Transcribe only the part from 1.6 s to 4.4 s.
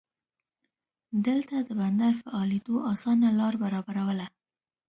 د بندر فعالېدو اسانه لار برابرواله.